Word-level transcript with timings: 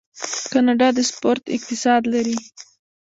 کاناډا 0.51 0.87
د 0.97 0.99
سپورت 1.09 1.43
اقتصاد 1.55 2.01
لري. 2.13 2.37